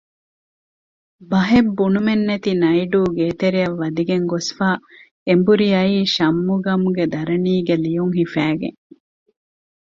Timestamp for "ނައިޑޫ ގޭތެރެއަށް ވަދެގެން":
2.61-4.25